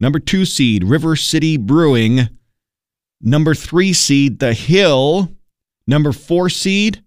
Number 0.00 0.18
two 0.18 0.44
seed, 0.44 0.82
River 0.82 1.14
City 1.14 1.56
Brewing. 1.56 2.30
Number 3.20 3.54
three 3.54 3.92
seed, 3.92 4.40
The 4.40 4.54
Hill. 4.54 5.30
Number 5.86 6.10
four 6.10 6.50
seed, 6.50 7.04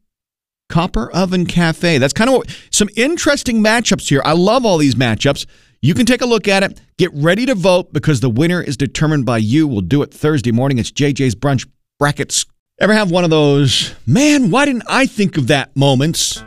Copper 0.69 1.11
Oven 1.11 1.45
Cafe. 1.45 1.97
That's 1.97 2.13
kind 2.13 2.29
of 2.29 2.37
what, 2.37 2.57
some 2.71 2.89
interesting 2.95 3.61
matchups 3.61 4.07
here. 4.07 4.21
I 4.23 4.33
love 4.33 4.65
all 4.65 4.77
these 4.77 4.95
matchups. 4.95 5.45
You 5.81 5.93
can 5.93 6.05
take 6.05 6.21
a 6.21 6.25
look 6.25 6.47
at 6.47 6.63
it. 6.63 6.79
Get 6.97 7.11
ready 7.13 7.45
to 7.47 7.55
vote 7.55 7.91
because 7.91 8.19
the 8.19 8.29
winner 8.29 8.61
is 8.61 8.77
determined 8.77 9.25
by 9.25 9.39
you. 9.39 9.67
We'll 9.67 9.81
do 9.81 10.01
it 10.01 10.13
Thursday 10.13 10.51
morning. 10.51 10.77
It's 10.77 10.91
JJ's 10.91 11.35
Brunch 11.35 11.67
Brackets. 11.97 12.45
Ever 12.79 12.93
have 12.93 13.11
one 13.11 13.23
of 13.23 13.29
those, 13.29 13.93
man, 14.05 14.51
why 14.51 14.65
didn't 14.65 14.83
I 14.87 15.05
think 15.05 15.37
of 15.37 15.47
that 15.47 15.75
moments? 15.75 16.43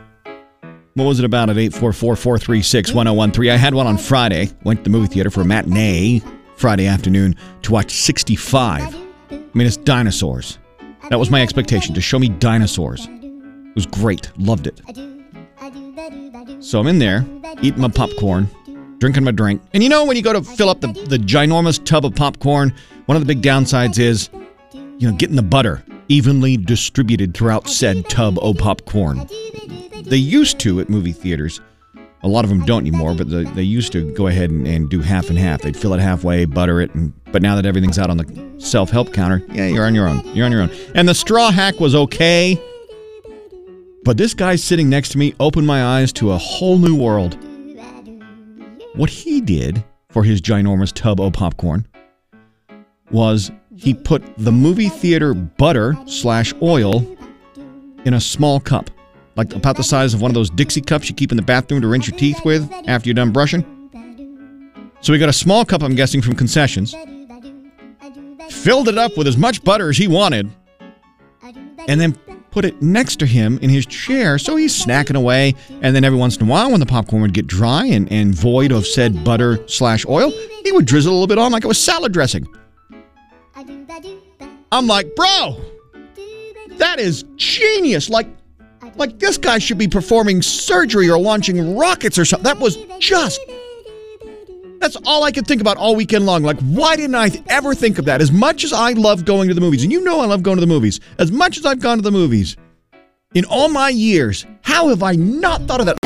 What 0.95 1.05
was 1.05 1.19
it 1.19 1.25
about 1.25 1.49
at 1.49 1.57
844 1.57 2.15
436 2.15 2.93
1013? 2.93 3.51
I 3.51 3.57
had 3.57 3.73
one 3.73 3.87
on 3.87 3.97
Friday. 3.97 4.49
Went 4.63 4.79
to 4.79 4.83
the 4.83 4.89
movie 4.91 5.07
theater 5.07 5.29
for 5.29 5.41
a 5.41 5.45
matinee 5.45 6.21
Friday 6.55 6.87
afternoon 6.87 7.35
to 7.63 7.71
watch 7.71 7.91
65. 7.91 8.95
I 9.31 9.35
mean, 9.53 9.67
it's 9.67 9.77
dinosaurs. 9.77 10.59
That 11.09 11.19
was 11.19 11.29
my 11.29 11.41
expectation 11.41 11.93
to 11.95 12.01
show 12.01 12.19
me 12.19 12.29
dinosaurs. 12.29 13.07
It 13.73 13.75
was 13.75 13.85
great. 13.87 14.29
Loved 14.37 14.67
it. 14.67 14.81
So 16.63 16.79
I'm 16.79 16.85
in 16.85 16.99
there, 16.99 17.25
eating 17.63 17.81
my 17.81 17.87
popcorn, 17.87 18.47
drinking 18.99 19.23
my 19.23 19.31
drink. 19.31 19.63
And 19.73 19.81
you 19.81 19.89
know, 19.89 20.05
when 20.05 20.15
you 20.15 20.21
go 20.21 20.31
to 20.31 20.43
fill 20.43 20.69
up 20.69 20.79
the, 20.79 20.87
the 20.87 21.17
ginormous 21.17 21.83
tub 21.83 22.05
of 22.05 22.13
popcorn, 22.13 22.71
one 23.07 23.15
of 23.15 23.25
the 23.25 23.33
big 23.33 23.41
downsides 23.41 23.97
is, 23.97 24.29
you 24.73 25.09
know, 25.09 25.17
getting 25.17 25.35
the 25.35 25.41
butter 25.41 25.83
evenly 26.07 26.55
distributed 26.55 27.33
throughout 27.33 27.67
said 27.67 28.07
tub 28.09 28.37
of 28.39 28.57
popcorn. 28.57 29.27
They 30.03 30.17
used 30.17 30.59
to 30.59 30.79
at 30.79 30.89
movie 30.89 31.13
theaters. 31.13 31.59
A 32.21 32.27
lot 32.27 32.45
of 32.45 32.49
them 32.49 32.63
don't 32.65 32.81
anymore, 32.81 33.15
but 33.15 33.29
the, 33.29 33.43
they 33.55 33.63
used 33.63 33.91
to 33.93 34.13
go 34.13 34.27
ahead 34.27 34.51
and, 34.51 34.67
and 34.67 34.89
do 34.89 35.01
half 35.01 35.29
and 35.29 35.37
half. 35.37 35.61
They'd 35.61 35.75
fill 35.75 35.93
it 35.93 35.99
halfway, 35.99 36.45
butter 36.45 36.79
it, 36.79 36.93
and 36.93 37.11
but 37.31 37.41
now 37.41 37.55
that 37.55 37.65
everything's 37.65 37.97
out 37.97 38.09
on 38.09 38.17
the 38.17 38.53
self-help 38.59 39.11
counter, 39.13 39.41
yeah, 39.51 39.67
you're 39.67 39.85
on 39.85 39.95
your 39.95 40.07
own. 40.07 40.23
You're 40.35 40.45
on 40.45 40.51
your 40.51 40.61
own. 40.61 40.71
And 40.93 41.09
the 41.09 41.15
straw 41.15 41.51
hack 41.51 41.79
was 41.79 41.95
okay. 41.95 42.61
But 44.03 44.17
this 44.17 44.33
guy 44.33 44.57
sitting 44.57 44.89
next 44.89 45.09
to 45.09 45.17
me 45.17 45.33
opened 45.39 45.65
my 45.65 45.83
eyes 45.83 46.11
to 46.13 46.31
a 46.31 46.37
whole 46.37 46.77
new 46.77 46.95
world. 46.95 47.37
What 48.95 49.09
he 49.09 49.39
did 49.39 49.83
for 50.09 50.23
his 50.23 50.41
ginormous 50.41 50.91
tub 50.93 51.21
of 51.21 51.33
popcorn 51.33 51.87
was 53.11 53.51
he 53.75 53.93
put 53.93 54.21
the 54.37 54.51
movie 54.51 54.89
theater 54.89 55.33
butter 55.33 55.97
slash 56.05 56.53
oil 56.61 57.05
in 58.05 58.13
a 58.13 58.21
small 58.21 58.59
cup, 58.59 58.91
like 59.35 59.55
about 59.55 59.77
the 59.77 59.83
size 59.83 60.13
of 60.13 60.21
one 60.21 60.29
of 60.29 60.35
those 60.35 60.49
Dixie 60.49 60.81
cups 60.81 61.09
you 61.09 61.15
keep 61.15 61.31
in 61.31 61.37
the 61.37 61.43
bathroom 61.43 61.81
to 61.81 61.87
rinse 61.87 62.07
your 62.07 62.17
teeth 62.17 62.43
with 62.43 62.69
after 62.87 63.07
you're 63.07 63.15
done 63.15 63.31
brushing. 63.31 63.65
So 65.01 65.13
he 65.13 65.19
got 65.19 65.29
a 65.29 65.33
small 65.33 65.65
cup, 65.65 65.81
I'm 65.81 65.95
guessing, 65.95 66.21
from 66.21 66.35
concessions, 66.35 66.93
filled 68.49 68.87
it 68.87 68.97
up 68.97 69.17
with 69.17 69.27
as 69.27 69.37
much 69.37 69.63
butter 69.63 69.89
as 69.89 69.97
he 69.97 70.07
wanted, 70.07 70.49
and 71.87 71.99
then 71.99 72.17
put 72.53 72.65
it 72.65 72.79
next 72.83 73.15
to 73.17 73.25
him 73.25 73.57
in 73.63 73.69
his 73.71 73.83
chair 73.87 74.37
so 74.37 74.55
he's 74.55 74.73
snacking 74.85 75.17
away. 75.17 75.55
And 75.81 75.95
then 75.95 76.03
every 76.03 76.19
once 76.19 76.37
in 76.37 76.47
a 76.47 76.49
while, 76.49 76.69
when 76.69 76.79
the 76.79 76.85
popcorn 76.85 77.23
would 77.23 77.33
get 77.33 77.47
dry 77.47 77.85
and, 77.87 78.09
and 78.11 78.33
void 78.33 78.71
of 78.71 78.85
said 78.85 79.23
butter 79.23 79.67
slash 79.67 80.05
oil, 80.05 80.29
he 80.63 80.71
would 80.71 80.85
drizzle 80.85 81.11
a 81.11 81.15
little 81.15 81.27
bit 81.27 81.39
on 81.39 81.51
like 81.51 81.63
it 81.63 81.67
was 81.67 81.83
salad 81.83 82.13
dressing. 82.13 82.47
I'm 84.71 84.87
like, 84.87 85.15
bro, 85.15 85.59
that 86.77 86.99
is 86.99 87.23
genius. 87.37 88.09
Like, 88.09 88.27
like 88.95 89.17
this 89.17 89.37
guy 89.39 89.57
should 89.57 89.79
be 89.79 89.87
performing 89.87 90.43
surgery 90.43 91.09
or 91.09 91.17
launching 91.17 91.75
rockets 91.75 92.19
or 92.19 92.25
something. 92.25 92.43
That 92.43 92.59
was 92.59 92.77
just. 92.99 93.39
That's 94.83 94.97
all 95.05 95.23
I 95.23 95.31
could 95.31 95.47
think 95.47 95.61
about 95.61 95.77
all 95.77 95.95
weekend 95.95 96.25
long. 96.25 96.43
Like, 96.43 96.59
why 96.59 96.97
didn't 96.97 97.15
I 97.15 97.29
ever 97.47 97.73
think 97.73 97.99
of 97.99 98.05
that? 98.05 98.19
As 98.19 98.33
much 98.33 98.65
as 98.65 98.73
I 98.73 98.91
love 98.91 99.23
going 99.23 99.47
to 99.47 99.53
the 99.53 99.61
movies, 99.61 99.81
and 99.81 99.93
you 99.93 100.01
know 100.01 100.19
I 100.19 100.25
love 100.25 100.43
going 100.43 100.57
to 100.57 100.59
the 100.59 100.67
movies, 100.67 100.99
as 101.17 101.31
much 101.31 101.57
as 101.57 101.65
I've 101.65 101.79
gone 101.79 101.99
to 101.99 102.01
the 102.01 102.11
movies, 102.11 102.57
in 103.33 103.45
all 103.45 103.69
my 103.69 103.87
years, 103.87 104.45
how 104.61 104.89
have 104.89 105.01
I 105.01 105.13
not 105.13 105.61
thought 105.61 105.79
of 105.79 105.85
that? 105.85 105.97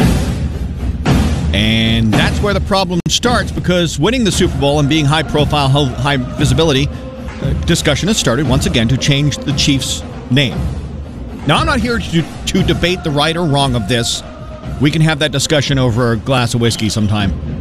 And 1.55 2.13
that's 2.13 2.39
where 2.39 2.53
the 2.53 2.61
problem 2.61 2.99
starts 3.07 3.51
because 3.51 3.97
winning 3.97 4.23
the 4.23 4.31
Super 4.31 4.55
Bowl 4.59 4.79
and 4.79 4.87
being 4.87 5.05
high 5.05 5.23
profile, 5.23 5.69
high 5.69 6.17
visibility, 6.17 6.87
uh, 6.87 7.53
discussion 7.65 8.09
has 8.09 8.17
started 8.17 8.47
once 8.47 8.67
again 8.67 8.87
to 8.89 8.97
change 8.97 9.37
the 9.37 9.53
Chiefs' 9.53 10.03
name. 10.29 10.55
Now, 11.47 11.57
I'm 11.57 11.65
not 11.65 11.79
here 11.79 11.97
to, 11.97 12.21
to 12.21 12.61
debate 12.61 13.03
the 13.03 13.09
right 13.09 13.35
or 13.35 13.47
wrong 13.47 13.73
of 13.73 13.87
this. 13.87 14.21
We 14.79 14.91
can 14.91 15.01
have 15.01 15.17
that 15.17 15.31
discussion 15.31 15.79
over 15.79 16.11
a 16.11 16.17
glass 16.17 16.53
of 16.53 16.61
whiskey 16.61 16.89
sometime. 16.89 17.56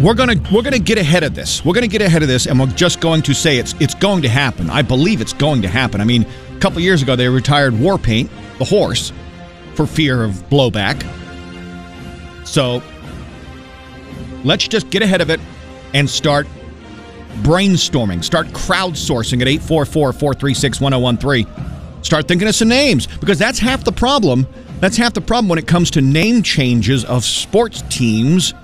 We're 0.00 0.14
gonna 0.14 0.36
we're 0.52 0.62
gonna 0.62 0.78
get 0.78 0.98
ahead 0.98 1.22
of 1.22 1.34
this. 1.34 1.64
We're 1.64 1.74
gonna 1.74 1.86
get 1.86 2.02
ahead 2.02 2.22
of 2.22 2.28
this, 2.28 2.46
and 2.46 2.58
we're 2.58 2.66
just 2.66 3.00
going 3.00 3.22
to 3.22 3.34
say 3.34 3.58
it's 3.58 3.74
it's 3.80 3.94
going 3.94 4.22
to 4.22 4.28
happen. 4.28 4.68
I 4.68 4.82
believe 4.82 5.20
it's 5.20 5.32
going 5.32 5.62
to 5.62 5.68
happen. 5.68 6.00
I 6.00 6.04
mean, 6.04 6.26
a 6.54 6.58
couple 6.58 6.80
years 6.80 7.02
ago 7.02 7.16
they 7.16 7.28
retired 7.28 7.72
Warpaint, 7.72 8.28
the 8.58 8.64
horse, 8.64 9.12
for 9.74 9.86
fear 9.86 10.24
of 10.24 10.32
blowback. 10.50 11.02
So 12.46 12.82
let's 14.44 14.68
just 14.68 14.90
get 14.90 15.02
ahead 15.02 15.20
of 15.20 15.30
it 15.30 15.40
and 15.94 16.08
start 16.08 16.46
brainstorming. 17.42 18.22
Start 18.24 18.48
crowdsourcing 18.48 19.40
at 19.40 19.48
844 19.48 20.12
436 20.12 20.80
1013. 20.80 21.46
Start 22.02 22.28
thinking 22.28 22.48
of 22.48 22.54
some 22.54 22.68
names 22.68 23.06
because 23.06 23.38
that's 23.38 23.58
half 23.58 23.84
the 23.84 23.92
problem. 23.92 24.46
That's 24.80 24.96
half 24.96 25.14
the 25.14 25.20
problem 25.20 25.48
when 25.48 25.58
it 25.58 25.66
comes 25.66 25.90
to 25.92 26.00
name 26.00 26.42
changes 26.42 27.04
of 27.04 27.24
sports 27.24 27.82
teams. 27.88 28.54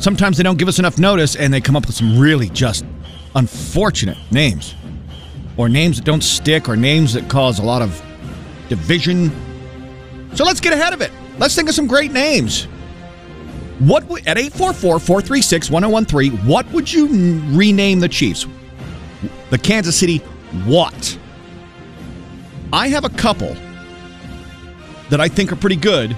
Sometimes 0.00 0.36
they 0.38 0.42
don't 0.42 0.58
give 0.58 0.66
us 0.66 0.78
enough 0.78 0.98
notice 0.98 1.36
and 1.36 1.52
they 1.52 1.60
come 1.60 1.76
up 1.76 1.86
with 1.86 1.94
some 1.94 2.18
really 2.18 2.48
just 2.48 2.86
unfortunate 3.34 4.16
names. 4.30 4.74
Or 5.58 5.68
names 5.68 5.98
that 5.98 6.06
don't 6.06 6.24
stick 6.24 6.70
or 6.70 6.76
names 6.76 7.12
that 7.12 7.28
cause 7.28 7.58
a 7.58 7.62
lot 7.62 7.82
of 7.82 8.02
division. 8.70 9.30
So 10.34 10.44
let's 10.44 10.60
get 10.60 10.72
ahead 10.72 10.94
of 10.94 11.02
it. 11.02 11.10
Let's 11.38 11.54
think 11.54 11.68
of 11.68 11.74
some 11.74 11.86
great 11.86 12.12
names. 12.12 12.64
What 13.78 14.08
would, 14.08 14.26
at 14.26 14.38
844-436-1013, 14.38 16.46
what 16.46 16.66
would 16.72 16.90
you 16.90 17.06
n- 17.06 17.54
rename 17.56 18.00
the 18.00 18.08
Chiefs? 18.08 18.46
The 19.50 19.58
Kansas 19.58 19.96
City 19.96 20.18
what? 20.64 21.18
I 22.72 22.88
have 22.88 23.04
a 23.04 23.10
couple 23.10 23.54
that 25.10 25.20
I 25.20 25.28
think 25.28 25.52
are 25.52 25.56
pretty 25.56 25.76
good. 25.76 26.16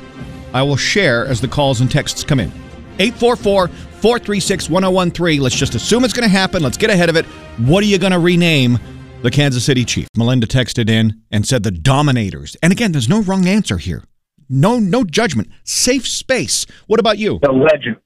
I 0.52 0.62
will 0.62 0.76
share 0.76 1.26
as 1.26 1.40
the 1.40 1.48
calls 1.48 1.80
and 1.80 1.90
texts 1.90 2.22
come 2.22 2.38
in. 2.38 2.52
844-436-1013. 2.98 5.40
Let's 5.40 5.56
just 5.56 5.74
assume 5.74 6.04
it's 6.04 6.12
going 6.12 6.28
to 6.28 6.28
happen. 6.28 6.62
Let's 6.62 6.76
get 6.76 6.90
ahead 6.90 7.08
of 7.08 7.16
it. 7.16 7.24
What 7.58 7.82
are 7.82 7.86
you 7.86 7.98
going 7.98 8.12
to 8.12 8.18
rename 8.18 8.78
the 9.22 9.30
Kansas 9.30 9.64
City 9.64 9.84
Chief? 9.84 10.08
Melinda 10.16 10.46
texted 10.46 10.90
in 10.90 11.22
and 11.30 11.46
said 11.46 11.62
the 11.62 11.70
Dominators. 11.70 12.56
And 12.62 12.72
again, 12.72 12.92
there's 12.92 13.08
no 13.08 13.22
wrong 13.22 13.46
answer 13.46 13.78
here. 13.78 14.04
No, 14.48 14.78
no 14.78 15.04
judgment. 15.04 15.48
Safe 15.64 16.06
space. 16.06 16.66
What 16.86 17.00
about 17.00 17.18
you? 17.18 17.38
The 17.42 17.52
legend. 17.52 17.96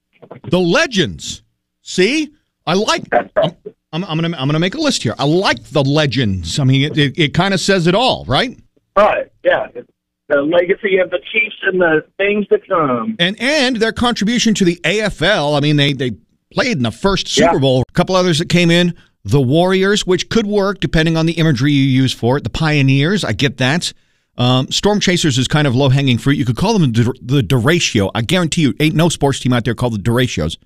The 0.49 0.59
legends. 0.59 1.43
See, 1.81 2.33
I 2.65 2.73
like. 2.73 3.03
I'm, 3.11 3.55
I'm, 3.93 4.03
I'm 4.03 4.19
gonna 4.19 4.37
I'm 4.37 4.47
gonna 4.47 4.59
make 4.59 4.75
a 4.75 4.79
list 4.79 5.03
here. 5.03 5.15
I 5.17 5.25
like 5.25 5.63
the 5.65 5.83
legends. 5.83 6.59
I 6.59 6.63
mean, 6.63 6.83
it 6.83 6.97
it, 6.97 7.17
it 7.17 7.33
kind 7.33 7.53
of 7.53 7.59
says 7.59 7.87
it 7.87 7.95
all, 7.95 8.25
right? 8.25 8.57
Right. 8.95 9.31
Yeah. 9.43 9.67
It's 9.73 9.89
the 10.37 10.43
legacy 10.43 10.97
of 10.97 11.09
the 11.09 11.19
Chiefs 11.31 11.55
and 11.63 11.81
the 11.81 12.05
things 12.17 12.47
to 12.47 12.59
come. 12.67 13.15
And 13.19 13.39
and 13.41 13.77
their 13.77 13.91
contribution 13.91 14.53
to 14.55 14.65
the 14.65 14.75
AFL. 14.83 15.57
I 15.57 15.59
mean, 15.61 15.75
they 15.77 15.93
they 15.93 16.11
played 16.53 16.77
in 16.77 16.83
the 16.83 16.91
first 16.91 17.27
Super 17.27 17.53
Yeah. 17.53 17.59
Bowl. 17.59 17.83
A 17.87 17.91
couple 17.93 18.15
others 18.15 18.39
that 18.39 18.49
came 18.49 18.71
in. 18.71 18.93
The 19.23 19.41
Warriors, 19.41 20.07
which 20.07 20.29
could 20.29 20.47
work 20.47 20.79
depending 20.79 21.17
on 21.17 21.25
the 21.25 21.33
imagery 21.33 21.71
you 21.73 21.83
use 21.83 22.13
for 22.13 22.37
it. 22.37 22.43
The 22.45 22.49
Pioneers, 22.49 23.25
I 23.25 23.33
get 23.33 23.57
that. 23.57 23.91
Um, 24.37 24.71
Storm 24.71 24.99
Chasers 24.99 25.37
is 25.37 25.47
kind 25.47 25.67
of 25.67 25.75
low 25.75 25.89
hanging 25.89 26.17
fruit. 26.17 26.37
You 26.37 26.45
could 26.45 26.55
call 26.55 26.77
them 26.77 26.91
the, 26.93 27.13
the 27.21 27.41
derecho. 27.41 28.11
I 28.15 28.21
guarantee 28.21 28.61
you, 28.61 28.73
ain't 28.79 28.95
no 28.95 29.09
sports 29.09 29.39
team 29.39 29.51
out 29.51 29.65
there 29.65 29.73
called 29.75 29.93
the 29.95 29.99
derechos. 29.99 30.57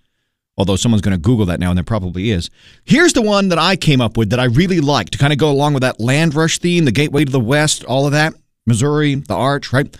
Although 0.57 0.75
someone's 0.75 1.01
going 1.01 1.15
to 1.15 1.21
Google 1.21 1.45
that 1.47 1.59
now, 1.61 1.69
and 1.71 1.77
there 1.77 1.83
probably 1.83 2.29
is. 2.29 2.49
Here's 2.83 3.13
the 3.13 3.21
one 3.21 3.47
that 3.49 3.57
I 3.57 3.77
came 3.77 4.01
up 4.01 4.17
with 4.17 4.29
that 4.31 4.39
I 4.39 4.43
really 4.43 4.81
like 4.81 5.09
to 5.11 5.17
kind 5.17 5.31
of 5.31 5.39
go 5.39 5.49
along 5.49 5.73
with 5.73 5.81
that 5.81 5.99
land 5.99 6.35
rush 6.35 6.59
theme, 6.59 6.83
the 6.85 6.91
gateway 6.91 7.23
to 7.25 7.31
the 7.31 7.39
west, 7.39 7.83
all 7.85 8.05
of 8.05 8.11
that. 8.11 8.33
Missouri, 8.65 9.15
the 9.15 9.33
arch, 9.33 9.73
right? 9.73 9.95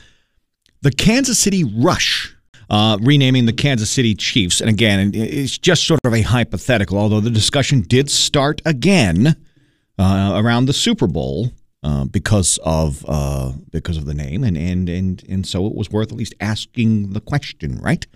The 0.81 0.91
Kansas 0.91 1.39
City 1.39 1.63
Rush. 1.63 2.35
Uh, 2.69 2.97
renaming 3.01 3.45
the 3.45 3.51
Kansas 3.51 3.89
City 3.89 4.15
Chiefs. 4.15 4.61
And 4.61 4.69
again, 4.69 5.11
it's 5.13 5.57
just 5.57 5.85
sort 5.85 5.99
of 6.05 6.13
a 6.13 6.21
hypothetical, 6.21 6.97
although 6.97 7.19
the 7.19 7.29
discussion 7.29 7.81
did 7.81 8.09
start 8.09 8.61
again 8.63 9.35
uh, 9.99 10.41
around 10.41 10.67
the 10.67 10.73
Super 10.73 11.05
Bowl 11.05 11.51
uh, 11.83 12.05
because 12.05 12.59
of 12.63 13.03
uh, 13.07 13.51
because 13.71 13.97
of 13.97 14.05
the 14.05 14.13
name, 14.13 14.43
and, 14.43 14.55
and 14.55 14.87
and 14.87 15.23
and 15.27 15.45
so 15.45 15.65
it 15.65 15.75
was 15.75 15.89
worth 15.89 16.11
at 16.11 16.17
least 16.17 16.33
asking 16.39 17.11
the 17.11 17.19
question, 17.19 17.77
right? 17.81 18.07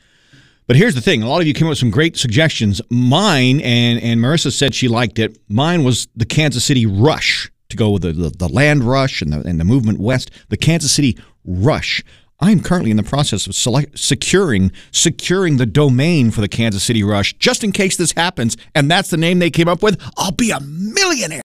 But 0.68 0.78
here's 0.78 0.96
the 0.96 1.02
thing: 1.02 1.22
a 1.22 1.28
lot 1.28 1.42
of 1.42 1.48
you 1.48 1.54
came 1.54 1.68
up 1.68 1.72
with 1.72 1.80
some 1.80 1.92
great 1.92 2.16
suggestions. 2.16 2.82
Mine 2.90 3.60
and 3.62 4.02
and 4.02 4.22
Marissa 4.22 4.52
said 4.52 4.74
she 4.74 4.88
liked 4.88 5.20
it. 5.20 5.38
Mine 5.50 5.84
was 5.84 6.08
the 6.16 6.26
Kansas 6.26 6.64
City 6.64 6.86
Rush 6.86 7.52
to 7.76 7.84
go 7.84 7.92
with 7.92 8.02
the 8.04 8.12
the, 8.14 8.30
the 8.30 8.48
land 8.48 8.84
rush 8.84 9.22
and 9.22 9.32
the 9.34 9.42
and 9.48 9.60
the 9.60 9.66
movement 9.66 10.00
west. 10.00 10.32
The 10.50 10.58
Kansas 10.58 10.92
City 10.92 11.18
Rush. 11.44 12.04
I 12.40 12.52
am 12.52 12.62
currently 12.62 12.92
in 12.92 12.98
the 12.98 13.04
process 13.04 13.48
of 13.48 13.56
select, 13.56 13.98
securing 13.98 14.72
securing 14.92 15.58
the 15.58 15.66
domain 15.66 16.32
for 16.32 16.42
the 16.42 16.50
Kansas 16.50 16.84
City 16.84 17.02
Rush, 17.04 17.34
just 17.34 17.64
in 17.64 17.72
case 17.72 17.96
this 17.96 18.12
happens, 18.12 18.58
and 18.74 18.92
that's 18.92 19.10
the 19.10 19.18
name 19.18 19.40
they 19.40 19.50
came 19.50 19.68
up 19.68 19.82
with. 19.82 20.02
I'll 20.18 20.32
be 20.32 20.52
a 20.52 20.60
millionaire. 20.60 21.42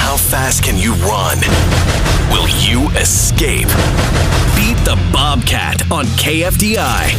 How 0.00 0.16
fast 0.16 0.64
can 0.64 0.76
you 0.78 0.94
run? 0.94 1.38
Will 2.32 2.48
you 2.66 2.88
escape? 2.98 3.68
Beat 4.56 4.78
the 4.84 4.98
Bobcat 5.12 5.90
on 5.92 6.06
KFDI. 6.06 7.10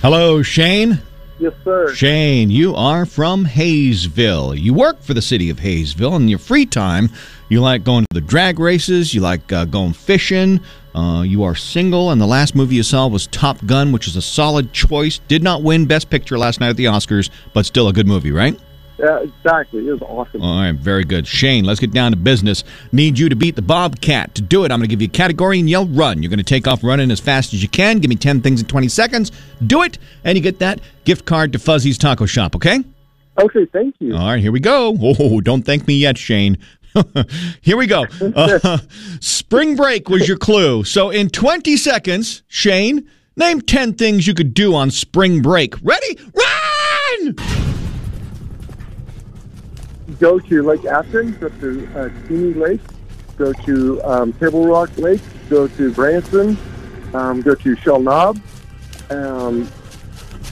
Hello, 0.00 0.42
Shane. 0.42 1.00
Yes, 1.40 1.52
sir. 1.62 1.94
Shane, 1.94 2.50
you 2.50 2.74
are 2.74 3.06
from 3.06 3.44
Haysville. 3.44 4.56
You 4.56 4.74
work 4.74 5.00
for 5.00 5.14
the 5.14 5.22
city 5.22 5.50
of 5.50 5.60
Haysville. 5.60 6.16
In 6.16 6.28
your 6.28 6.40
free 6.40 6.66
time, 6.66 7.10
you 7.48 7.60
like 7.60 7.84
going 7.84 8.04
to 8.10 8.14
the 8.14 8.20
drag 8.20 8.58
races, 8.58 9.14
you 9.14 9.20
like 9.20 9.52
uh, 9.52 9.64
going 9.64 9.92
fishing. 9.92 10.60
Uh, 10.94 11.22
you 11.22 11.44
are 11.44 11.54
single, 11.54 12.10
and 12.10 12.20
the 12.20 12.26
last 12.26 12.56
movie 12.56 12.74
you 12.74 12.82
saw 12.82 13.06
was 13.06 13.28
Top 13.28 13.64
Gun, 13.66 13.92
which 13.92 14.08
is 14.08 14.16
a 14.16 14.22
solid 14.22 14.72
choice. 14.72 15.20
Did 15.28 15.44
not 15.44 15.62
win 15.62 15.86
Best 15.86 16.10
Picture 16.10 16.36
last 16.36 16.58
night 16.58 16.70
at 16.70 16.76
the 16.76 16.86
Oscars, 16.86 17.30
but 17.52 17.66
still 17.66 17.86
a 17.86 17.92
good 17.92 18.08
movie, 18.08 18.32
right? 18.32 18.58
Yeah, 18.98 19.20
exactly. 19.20 19.86
It 19.86 19.92
was 19.92 20.02
awesome. 20.02 20.42
All 20.42 20.60
right, 20.60 20.74
very 20.74 21.04
good. 21.04 21.26
Shane, 21.26 21.64
let's 21.64 21.78
get 21.78 21.92
down 21.92 22.10
to 22.10 22.16
business. 22.16 22.64
Need 22.90 23.18
you 23.18 23.28
to 23.28 23.36
beat 23.36 23.54
the 23.54 23.62
Bobcat. 23.62 24.34
To 24.34 24.42
do 24.42 24.64
it, 24.64 24.72
I'm 24.72 24.80
going 24.80 24.88
to 24.88 24.94
give 24.94 25.00
you 25.00 25.06
a 25.06 25.10
category 25.10 25.60
and 25.60 25.70
yell 25.70 25.86
run. 25.86 26.22
You're 26.22 26.30
going 26.30 26.38
to 26.38 26.44
take 26.44 26.66
off 26.66 26.82
running 26.82 27.10
as 27.12 27.20
fast 27.20 27.54
as 27.54 27.62
you 27.62 27.68
can. 27.68 28.00
Give 28.00 28.08
me 28.08 28.16
10 28.16 28.40
things 28.40 28.60
in 28.60 28.66
20 28.66 28.88
seconds. 28.88 29.30
Do 29.66 29.82
it, 29.82 29.98
and 30.24 30.36
you 30.36 30.42
get 30.42 30.58
that 30.58 30.80
gift 31.04 31.26
card 31.26 31.52
to 31.52 31.58
Fuzzy's 31.60 31.96
Taco 31.96 32.26
Shop, 32.26 32.56
okay? 32.56 32.82
Okay, 33.38 33.66
thank 33.66 33.94
you. 34.00 34.16
All 34.16 34.26
right, 34.26 34.40
here 34.40 34.50
we 34.50 34.60
go. 34.60 34.96
Oh, 35.00 35.40
don't 35.40 35.62
thank 35.62 35.86
me 35.86 35.94
yet, 35.94 36.18
Shane. 36.18 36.58
here 37.60 37.76
we 37.76 37.86
go. 37.86 38.06
Uh, 38.20 38.78
spring 39.20 39.76
break 39.76 40.08
was 40.08 40.26
your 40.26 40.38
clue. 40.38 40.82
So 40.82 41.10
in 41.10 41.28
20 41.28 41.76
seconds, 41.76 42.42
Shane, 42.48 43.08
name 43.36 43.60
10 43.60 43.94
things 43.94 44.26
you 44.26 44.34
could 44.34 44.54
do 44.54 44.74
on 44.74 44.90
spring 44.90 45.40
break. 45.40 45.74
Ready? 45.82 46.18
Run! 46.34 47.77
Go 50.20 50.38
to 50.40 50.62
Lake 50.62 50.84
Afton, 50.84 51.32
go 51.38 51.48
to 51.48 51.88
uh, 51.96 52.08
Cheney 52.26 52.54
Lake, 52.54 52.80
go 53.36 53.52
to 53.52 54.02
um, 54.02 54.32
Table 54.34 54.66
Rock 54.66 54.96
Lake, 54.98 55.20
go 55.48 55.68
to 55.68 55.92
Branson, 55.92 56.58
um, 57.14 57.40
go 57.40 57.54
to 57.54 57.76
Shell 57.76 58.00
Knob, 58.00 58.40
um, 59.10 59.70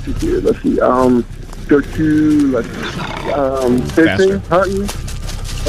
let's 0.06 0.20
see, 0.20 0.40
let's 0.40 0.62
see, 0.62 0.80
um, 0.80 1.24
go 1.66 1.80
to 1.80 2.50
let's, 2.52 2.68
see, 2.68 3.32
um, 3.32 3.82
fishing, 3.88 4.40
Faster. 4.40 4.54
hunting. 4.54 4.88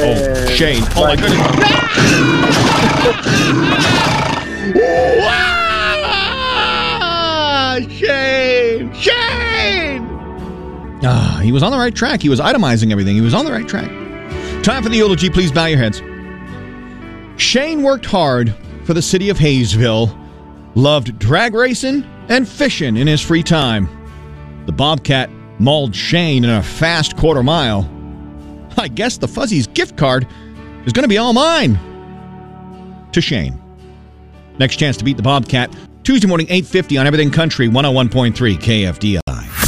Oh, 0.00 0.04
and 0.04 0.50
Shane. 0.52 0.84
Oh, 0.94 1.04
my 1.08 1.16
goodness. 1.16 1.40
Ah, 7.00 7.78
Shane! 7.90 8.92
Shane! 8.94 9.27
Ah, 11.02 11.40
he 11.42 11.52
was 11.52 11.62
on 11.62 11.70
the 11.70 11.78
right 11.78 11.94
track. 11.94 12.20
He 12.20 12.28
was 12.28 12.40
itemizing 12.40 12.90
everything. 12.90 13.14
He 13.14 13.20
was 13.20 13.34
on 13.34 13.44
the 13.44 13.52
right 13.52 13.68
track. 13.68 13.88
Time 14.62 14.82
for 14.82 14.88
the 14.88 14.96
eulogy. 14.96 15.30
Please 15.30 15.52
bow 15.52 15.66
your 15.66 15.78
heads. 15.78 16.02
Shane 17.40 17.82
worked 17.82 18.04
hard 18.04 18.54
for 18.84 18.94
the 18.94 19.02
city 19.02 19.28
of 19.28 19.38
Haysville, 19.38 20.16
loved 20.74 21.18
drag 21.18 21.54
racing 21.54 22.04
and 22.28 22.48
fishing 22.48 22.96
in 22.96 23.06
his 23.06 23.20
free 23.20 23.42
time. 23.42 23.88
The 24.66 24.72
Bobcat 24.72 25.30
mauled 25.58 25.94
Shane 25.94 26.44
in 26.44 26.50
a 26.50 26.62
fast 26.62 27.16
quarter 27.16 27.42
mile. 27.42 27.88
I 28.76 28.88
guess 28.88 29.16
the 29.18 29.28
Fuzzy's 29.28 29.66
gift 29.66 29.96
card 29.96 30.26
is 30.84 30.92
going 30.92 31.04
to 31.04 31.08
be 31.08 31.18
all 31.18 31.32
mine. 31.32 31.78
To 33.12 33.20
Shane. 33.20 33.60
Next 34.58 34.76
chance 34.76 34.96
to 34.96 35.04
beat 35.04 35.16
the 35.16 35.22
Bobcat 35.22 35.74
Tuesday 36.02 36.26
morning 36.26 36.46
8:50 36.48 36.98
on 37.00 37.06
Everything 37.06 37.30
Country 37.30 37.68
101.3 37.68 38.56
KFDI. 38.56 39.67